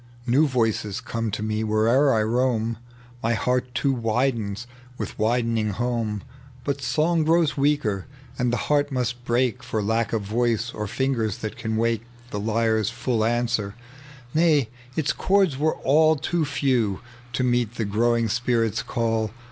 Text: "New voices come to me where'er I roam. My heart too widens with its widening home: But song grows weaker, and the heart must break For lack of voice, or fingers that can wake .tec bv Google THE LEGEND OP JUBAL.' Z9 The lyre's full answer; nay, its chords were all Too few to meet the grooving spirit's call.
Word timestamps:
"New 0.25 0.47
voices 0.47 0.99
come 0.99 1.29
to 1.29 1.43
me 1.43 1.63
where'er 1.63 2.11
I 2.11 2.23
roam. 2.23 2.79
My 3.21 3.33
heart 3.35 3.71
too 3.75 3.93
widens 3.93 4.65
with 4.97 5.11
its 5.11 5.19
widening 5.19 5.69
home: 5.73 6.23
But 6.63 6.81
song 6.81 7.23
grows 7.23 7.55
weaker, 7.55 8.07
and 8.35 8.51
the 8.51 8.57
heart 8.65 8.91
must 8.91 9.23
break 9.25 9.61
For 9.61 9.79
lack 9.83 10.11
of 10.11 10.23
voice, 10.23 10.71
or 10.73 10.87
fingers 10.87 11.37
that 11.45 11.55
can 11.55 11.77
wake 11.77 11.99
.tec 11.99 12.01
bv 12.01 12.01
Google 12.01 12.31
THE 12.31 12.37
LEGEND 12.39 12.49
OP 12.49 12.57
JUBAL.' 12.57 12.63
Z9 12.63 12.65
The 12.67 12.71
lyre's 12.71 12.89
full 12.89 13.23
answer; 13.25 13.75
nay, 14.33 14.69
its 14.95 15.13
chords 15.13 15.57
were 15.59 15.75
all 15.75 16.15
Too 16.15 16.45
few 16.45 17.01
to 17.33 17.43
meet 17.43 17.75
the 17.75 17.85
grooving 17.85 18.27
spirit's 18.27 18.81
call. 18.81 19.29